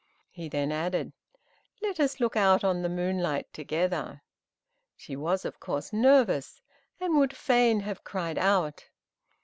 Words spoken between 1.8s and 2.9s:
us look out on the